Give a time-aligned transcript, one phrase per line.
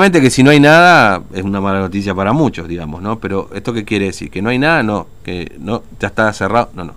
[0.00, 3.18] Obviamente que si no hay nada es una mala noticia para muchos, digamos, ¿no?
[3.18, 6.70] Pero esto qué quiere decir, que no hay nada, no, que no ya está cerrado,
[6.74, 6.94] no, no.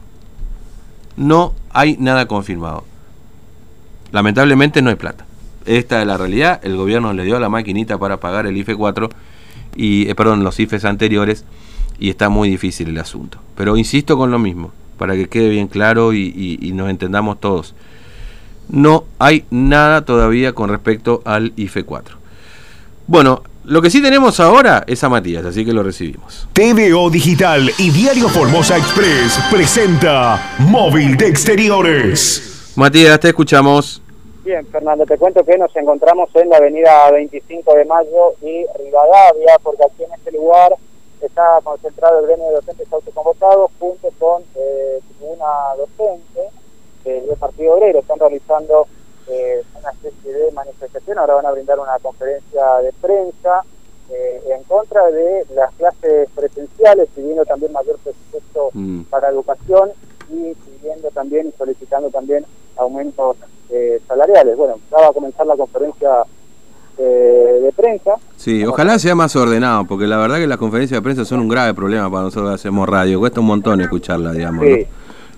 [1.18, 2.84] No hay nada confirmado.
[4.12, 5.26] Lamentablemente no hay plata.
[5.66, 9.10] Esta es la realidad, el gobierno le dio la maquinita para pagar el IFE 4
[9.76, 11.44] y eh, perdón, los IFEs anteriores
[11.98, 13.40] y está muy difícil el asunto.
[13.56, 17.74] Pero insisto con lo mismo, para que quede bien claro y, y nos entendamos todos.
[18.70, 22.21] No hay nada todavía con respecto al IFE 4.
[23.12, 26.48] Bueno, lo que sí tenemos ahora es a Matías, así que lo recibimos.
[26.54, 32.72] TVO Digital y Diario Formosa Express presenta Móvil de Exteriores.
[32.78, 34.02] Matías, te escuchamos.
[34.46, 39.58] Bien, Fernando, te cuento que nos encontramos en la avenida 25 de Mayo y Rivadavia,
[39.62, 40.74] porque aquí en este lugar
[41.20, 46.50] está concentrado el gremio de docentes autoconvocados junto con eh, una docente
[47.04, 48.00] del Partido Obrero.
[48.00, 48.88] Están realizando
[49.32, 53.64] eh, una especie de manifestación, ahora van a brindar una conferencia de prensa
[54.10, 59.04] eh, en contra de las clases presenciales, pidiendo también mayor presupuesto mm.
[59.04, 59.92] para educación
[60.30, 63.38] y pidiendo también y solicitando también aumentos
[63.70, 64.58] eh, salariales.
[64.58, 66.24] Bueno, ya va a comenzar la conferencia
[66.98, 68.16] de prensa.
[68.38, 71.48] Sí, ojalá sea más ordenado, porque la verdad que las conferencias de prensa son un
[71.48, 74.64] grave problema para nosotros que hacemos radio, cuesta un montón escucharla, digamos.
[74.64, 74.76] ¿no?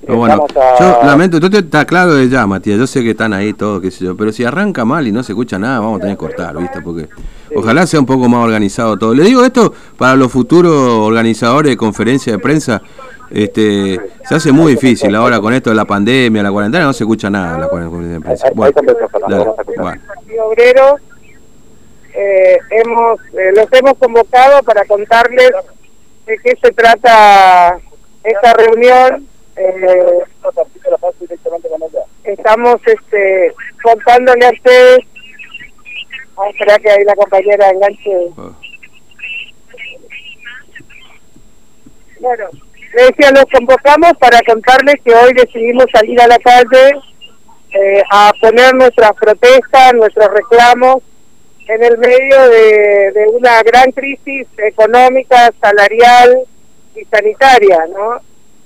[0.06, 0.46] Pero bueno,
[0.80, 3.90] yo lamento, tú está claro de ya, Matías, yo sé que están ahí todos, qué
[3.90, 6.20] sé yo, pero si arranca mal y no se escucha nada, vamos a tener que
[6.20, 6.82] cortar, ¿viste?
[6.82, 7.08] Porque
[7.56, 9.14] ojalá sea un poco más organizado todo.
[9.14, 12.82] Le digo esto para los futuros organizadores de conferencias de prensa,
[13.32, 17.06] este, se hace muy difícil ahora con esto de la pandemia, la cuarentena, no se
[17.06, 18.48] escucha nada la conferencia de prensa.
[18.54, 20.02] Bueno,
[20.46, 20.98] Obrero,
[22.14, 25.52] eh, hemos, eh, los hemos convocado para contarles
[26.26, 27.78] de qué se trata
[28.24, 30.24] esta reunión eh,
[32.24, 35.00] estamos este, contándole a ustedes.
[36.36, 38.12] Vamos esperar que ahí la compañera enganche.
[42.20, 42.46] Bueno,
[42.96, 46.92] le decía, los convocamos para contarles que hoy decidimos salir a la calle
[47.72, 51.04] eh, a poner nuestras protestas, nuestros reclamos
[51.68, 56.44] en el medio de, de una gran crisis económica, salarial
[56.96, 58.22] y sanitaria, ¿no?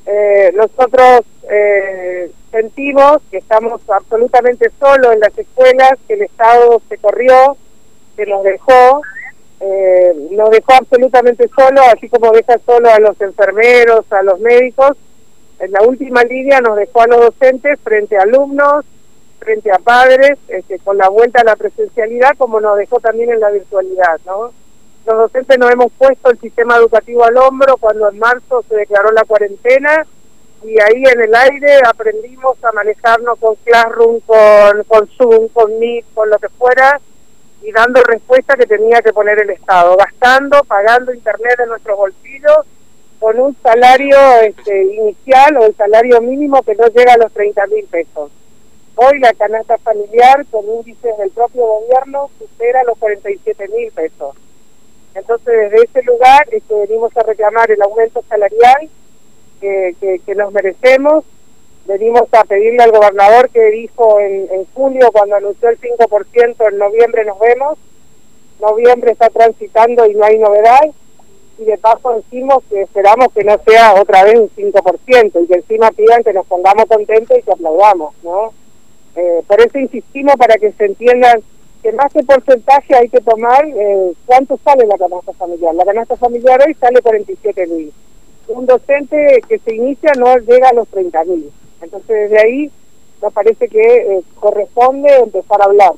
[0.10, 6.98] Eh, nosotros eh, sentimos que estamos absolutamente solos en las escuelas, que el Estado se
[6.98, 7.58] corrió,
[8.16, 9.02] que nos dejó,
[9.60, 14.96] eh, nos dejó absolutamente solos, así como deja solo a los enfermeros, a los médicos.
[15.60, 18.86] En la última línea nos dejó a los docentes frente a alumnos,
[19.40, 23.42] frente a padres, este, con la vuelta a la presencialidad, como nos dejó también en
[23.42, 24.54] la virtualidad, ¿no?
[25.08, 29.10] Los docentes nos hemos puesto el sistema educativo al hombro cuando en marzo se declaró
[29.14, 30.06] la cuarentena
[30.66, 36.04] y ahí en el aire aprendimos a manejarnos con Classroom, con, con Zoom, con Meet,
[36.14, 37.00] con lo que fuera
[37.62, 42.66] y dando respuesta que tenía que poner el Estado, gastando, pagando internet en nuestros bolsillos
[43.18, 47.66] con un salario este, inicial o el salario mínimo que no llega a los 30
[47.68, 48.30] mil pesos.
[48.96, 54.36] Hoy la canasta familiar con índices del propio gobierno supera los 47 mil pesos.
[55.18, 58.88] Entonces, desde ese lugar este, venimos a reclamar el aumento salarial
[59.60, 61.26] que, que, nos merecemos.
[61.86, 66.78] Venimos a pedirle al gobernador que dijo en, en julio, cuando anunció el 5%, en
[66.78, 67.80] noviembre nos vemos.
[68.62, 70.82] Noviembre está transitando y no hay novedad.
[71.58, 75.56] Y de paso decimos que esperamos que no sea otra vez un 5% y que
[75.56, 78.54] encima pidan que nos pongamos contentos y que aplaudamos, ¿no?
[79.16, 81.42] Eh, por eso insistimos para que se entiendan
[81.82, 85.76] que más que porcentaje hay que tomar eh, cuánto sale la canasta familiar.
[85.76, 87.94] La canasta familiar hoy sale 47 mil.
[88.48, 91.52] Un docente que se inicia no llega a los 30 mil.
[91.82, 92.72] Entonces desde ahí
[93.22, 95.94] nos parece que eh, corresponde empezar a hablar.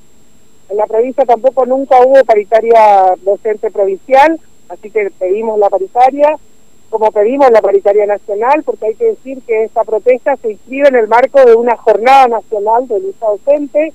[0.69, 6.37] En la provincia tampoco nunca hubo paritaria docente provincial, así que pedimos la paritaria,
[6.89, 10.95] como pedimos la paritaria nacional, porque hay que decir que esta protesta se inscribe en
[10.95, 13.93] el marco de una jornada nacional de lucha docente,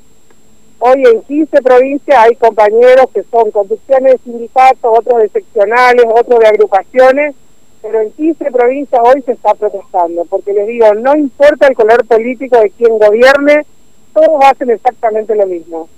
[0.78, 6.40] Hoy en 15 provincias hay compañeros que son conducciones de sindicatos, otros de seccionales, otros
[6.40, 7.34] de agrupaciones,
[7.80, 12.06] pero en 15 provincias hoy se está protestando, porque les digo, no importa el color
[12.06, 13.66] político de quien gobierne,
[14.12, 15.88] todos hacen exactamente lo mismo.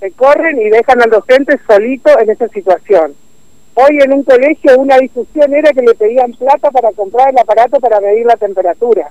[0.00, 3.14] Se corren y dejan al docente solito en esa situación.
[3.74, 7.80] Hoy en un colegio una discusión era que le pedían plata para comprar el aparato
[7.80, 9.10] para medir la temperatura.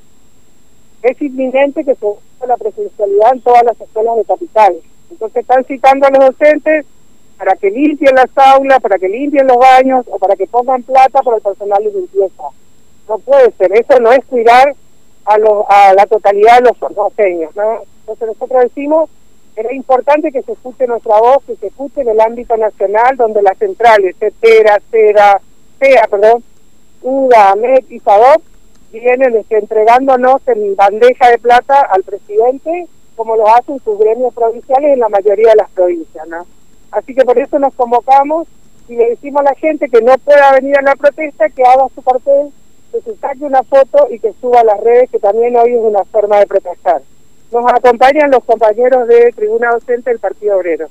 [1.02, 4.84] Es inminente que se la presencialidad en todas las escuelas de capitales.
[5.14, 6.86] Entonces están citando a los docentes
[7.38, 11.22] para que limpien las aulas, para que limpien los baños o para que pongan plata
[11.22, 12.44] para el personal de limpieza.
[13.08, 14.74] No puede ser, eso no es cuidar
[15.26, 17.56] a, a la totalidad de los porteños.
[17.56, 17.82] ¿no?
[18.02, 19.10] Entonces nosotros decimos
[19.56, 23.42] era importante que se escuche nuestra voz, que se escuche en el ámbito nacional, donde
[23.44, 25.42] las centrales, CETERA, CERA,
[25.80, 26.44] CEA, perdón,
[27.04, 28.42] UDA, MET y SADOP,
[28.92, 34.94] vienen este, entregándonos en bandeja de plata al presidente, como lo hacen sus gremios provinciales
[34.94, 36.46] en la mayoría de las provincias, ¿no?
[36.92, 38.48] Así que por eso nos convocamos
[38.88, 41.88] y le decimos a la gente que no pueda venir a la protesta, que haga
[41.96, 42.52] su cartel,
[42.92, 45.82] que se saque una foto y que suba a las redes, que también hoy es
[45.82, 47.02] una forma de protestar.
[47.52, 50.88] Nos acompañan los compañeros de Tribuna Docente del Partido Obrero.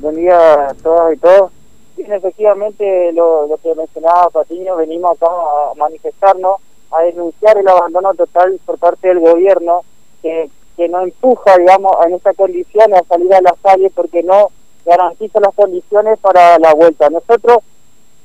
[0.00, 1.50] Buen día a todas y todos.
[1.96, 6.60] efectivamente, lo, que mencionaba Patiño, venimos acá a manifestarnos,
[6.90, 9.82] a denunciar el abandono total por parte del gobierno,
[10.22, 14.50] que, que no empuja, digamos, en esta condición a salir a las calles porque no
[14.84, 17.10] garantiza las condiciones para la vuelta.
[17.10, 17.58] Nosotros,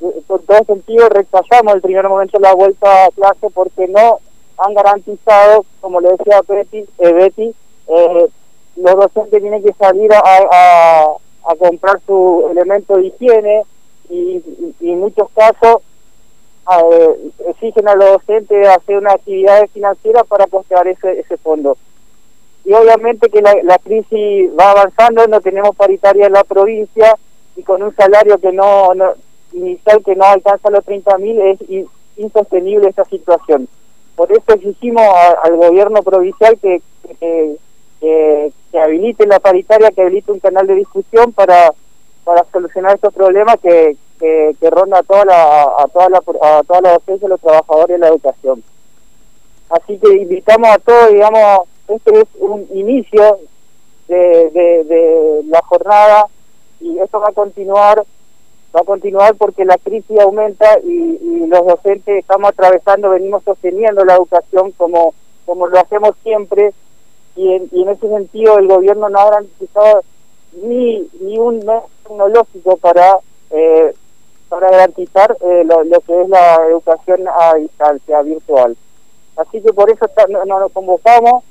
[0.02, 4.20] eh, por todo sentido, rechazamos el primer momento la vuelta a clase porque no
[4.58, 7.54] han garantizado, como le decía Betty, eh, Betty
[7.88, 8.28] eh,
[8.76, 10.22] los docentes tienen que salir a,
[11.46, 13.64] a, comprar su elemento de higiene
[14.10, 14.42] y,
[14.82, 15.82] en muchos casos
[16.70, 21.78] eh, exigen a los docentes hacer una actividad financiera para postear ese, ese fondo.
[22.66, 27.16] Y obviamente que la, la crisis va avanzando, no tenemos paritaria en la provincia
[27.56, 29.14] y con un salario que no, no
[29.54, 31.60] inicial que no alcanza los 30 mil es
[32.18, 33.68] insostenible esta situación.
[34.16, 35.04] Por eso exigimos
[35.44, 36.82] al gobierno provincial que,
[37.20, 37.56] que,
[38.00, 41.72] que, habilite la paritaria, que habilite un canal de discusión para,
[42.24, 43.96] para solucionar estos problemas que,
[44.60, 47.98] que, ronda a toda la, a toda la, a toda la docencia, los trabajadores de
[48.00, 48.64] la educación.
[49.70, 53.40] Así que invitamos a todos, digamos, este es un inicio
[54.08, 56.28] de, de, la jornada
[56.80, 58.04] y esto va a continuar
[58.76, 64.16] va a continuar porque la crisis aumenta y, los docentes estamos atravesando, venimos sosteniendo la
[64.16, 65.14] educación como,
[65.46, 66.74] como lo hacemos siempre
[67.36, 70.04] y en, y en ese sentido el gobierno no ha garantizado
[70.64, 73.20] ni, ni un método tecnológico para,
[73.52, 73.94] eh,
[74.54, 78.78] para garantizar eh, lo, que es la educación a distancia, virtual.
[79.36, 80.06] Así que por eso
[80.46, 81.44] nos convocamos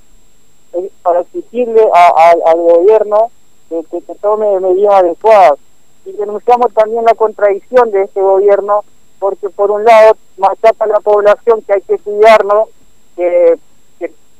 [0.74, 3.32] eh, para exigirle al gobierno
[3.68, 5.58] que, que tome medidas adecuadas
[6.04, 8.84] y denunciamos también la contradicción de este gobierno
[9.18, 12.68] porque por un lado machaca a la población que hay que cuidarnos
[13.16, 13.58] que,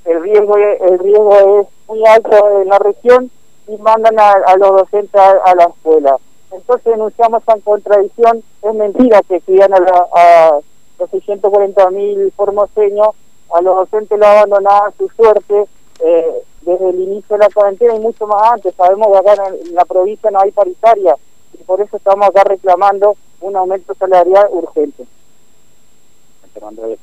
[0.05, 3.29] el riesgo el riesgo es muy alto en la región
[3.67, 6.17] y mandan a, los docentes a, la escuela
[6.53, 10.59] entonces denunciamos esa contradicción es mentira que cuidan a, a
[10.99, 13.09] los 640 mil formoseños
[13.55, 15.67] a los docentes lo abandonaban su suerte
[16.05, 19.75] eh, desde el inicio de la cuarentena y mucho más antes sabemos que acá en
[19.75, 21.15] la provincia no hay paritaria
[21.59, 25.05] y por eso estamos acá reclamando un aumento salarial urgente.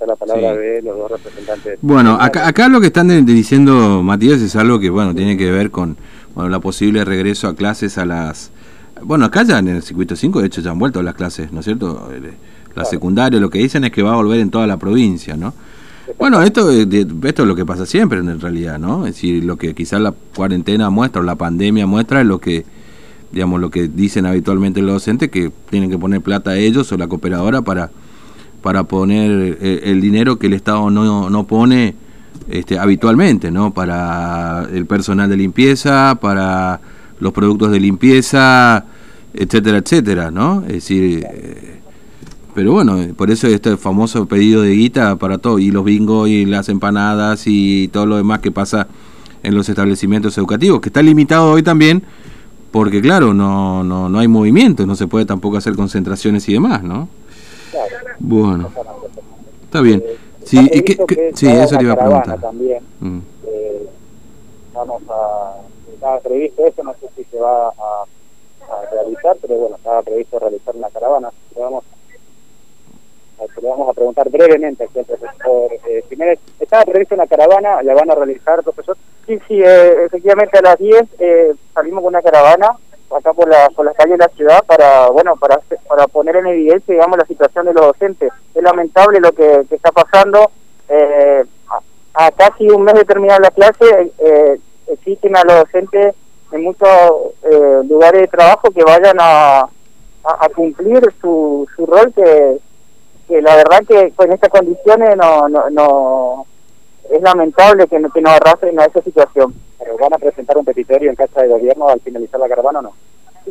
[0.06, 1.80] La palabra de los dos representantes.
[1.82, 5.72] Bueno, acá, acá lo que están diciendo Matías es algo que bueno tiene que ver
[5.72, 5.98] con
[6.36, 8.52] bueno, la posible regreso a clases a las...
[9.04, 11.60] Bueno, acá ya en el circuito 5 de hecho ya han vuelto las clases, ¿no
[11.60, 12.10] es cierto?
[12.76, 15.54] La secundaria, lo que dicen es que va a volver en toda la provincia, ¿no?
[16.18, 19.06] Bueno, esto, esto es lo que pasa siempre en realidad, ¿no?
[19.06, 22.66] Es decir, lo que quizás la cuarentena muestra o la pandemia muestra es lo que
[23.32, 26.98] digamos, lo que dicen habitualmente los docentes, que tienen que poner plata a ellos o
[26.98, 27.92] la cooperadora para,
[28.62, 31.96] para poner eh, el, dinero que el Estado no, no pone
[32.50, 33.72] este, habitualmente, ¿no?
[33.72, 36.82] Para el personal de limpieza, para
[37.20, 38.86] los productos de limpieza,
[39.34, 40.64] etcétera, etcétera, ¿no?
[40.68, 41.80] Es decir, eh,
[42.56, 46.46] pero bueno, por eso este famoso pedido de guita para todo, y los bingos y
[46.46, 48.88] las empanadas y todo lo demás que pasa
[49.44, 52.04] en los establecimientos educativos, que está limitado hoy también
[52.72, 56.84] porque claro, no, no, no hay movimiento, no se puede tampoco hacer concentraciones y demás,
[56.84, 57.10] ¿no?
[58.20, 58.70] Bueno,
[59.64, 60.04] está bien.
[60.44, 60.58] Sí,
[61.34, 62.40] sí eso te iba a preguntar.
[62.40, 62.80] También.
[63.00, 63.20] Mm.
[63.48, 63.69] Eh,
[64.74, 65.56] vamos a,
[65.94, 68.06] estaba previsto eso, no sé si se va a,
[68.92, 71.32] realizar, pero bueno, estaba previsto realizar una caravana.
[71.56, 71.84] Le vamos,
[73.40, 76.40] le vamos a preguntar brevemente aquí al profesor eh, Jiménez.
[76.60, 78.96] Estaba previsto una caravana, la van a realizar, profesor.
[79.26, 82.78] Sí, sí, eh, efectivamente a las 10 eh, salimos con una caravana
[83.16, 86.48] acá por, la, por las calles de la ciudad para, bueno, para, para poner en
[86.48, 88.32] evidencia, digamos, la situación de los docentes.
[88.54, 90.52] Es lamentable lo que, está pasando.
[90.88, 91.44] Eh,
[92.20, 96.16] a, casi un mes de terminar la clase, eh, existen a los docentes
[96.52, 96.90] en muchos
[97.44, 99.62] eh, lugares de trabajo que vayan a,
[100.24, 102.58] a, cumplir su, su rol que,
[103.28, 106.46] que la verdad que en estas condiciones no, no, no
[107.10, 109.54] es lamentable que, que nos arrastren a esa situación.
[109.78, 112.82] ¿Pero van a presentar un petitorio en casa de gobierno al finalizar la caravana o
[112.82, 112.94] no?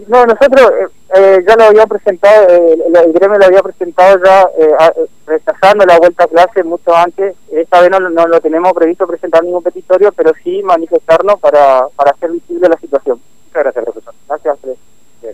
[0.07, 0.87] No, nosotros, eh,
[1.17, 4.93] eh, ya lo había presentado, eh, el, el gremio lo había presentado ya eh, a-
[4.97, 7.35] eh, rechazando la vuelta a clase mucho antes.
[7.50, 12.12] Esta vez no, no lo tenemos previsto presentar ningún petitorio, pero sí manifestarnos para, para
[12.12, 13.21] hacer visible la situación.
[13.47, 14.14] Muchas gracias, profesor.
[14.28, 14.76] Gracias, Alfredo.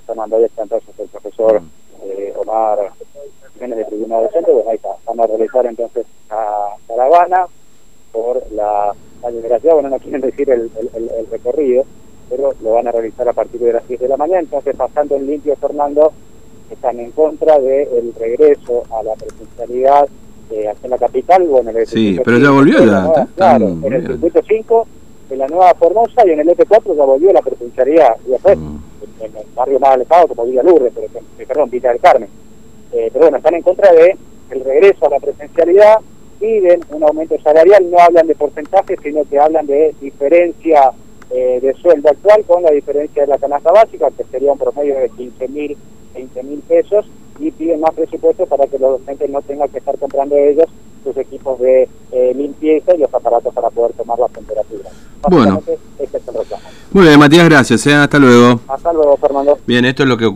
[0.06, 1.60] Fernando, ahí está entonces el profesor
[2.04, 2.90] eh, Omar
[3.54, 7.46] Jiménez de Tribuna Docente, bueno, ahí está, van a realizar entonces la caravana
[8.12, 8.92] por la
[9.22, 11.84] calle bueno, no quieren decir el, el- el- el recorrido,
[12.30, 15.16] pero lo van a realizar a partir de las 7 de la mañana, entonces pasando
[15.16, 16.12] en limpio, Fernando,
[16.70, 20.08] están en contra del regreso a la presencialidad
[20.50, 23.22] eh, en la capital, bueno, en el Sí, pero ya volvió en la ya, nueva-
[23.22, 24.86] está- claro, en el circuito 5
[25.30, 28.76] de la Nueva Formosa y en el EP4 ya volvió la presencialidad, y después Mm.
[29.20, 32.28] en, en el barrio más alejado como Villa Lourdes, ejemplo, eh, perdón, Villa del Carmen.
[32.92, 34.16] Eh, pero bueno, están en contra de
[34.50, 35.96] el regreso a la presencialidad,
[36.38, 40.92] piden un aumento salarial, no hablan de porcentaje, sino que hablan de diferencia
[41.30, 44.98] eh, de sueldo actual con la diferencia de la canasta básica, que sería un promedio
[44.98, 45.76] de 15 mil,
[46.14, 47.06] 20 mil pesos,
[47.38, 50.66] y piden más presupuesto para que los docentes no tengan que estar comprando ellos
[51.04, 54.88] sus equipos de eh, limpieza y los aparatos para poder tomar la temperatura.
[55.28, 55.62] Bueno.
[55.98, 56.34] Este es el.
[56.92, 57.86] Muy bien, Matías, gracias.
[57.86, 57.94] ¿eh?
[57.94, 58.60] Hasta luego.
[58.68, 59.58] Hasta luego, Fernando.
[59.66, 60.32] Bien, esto es lo que ocurre.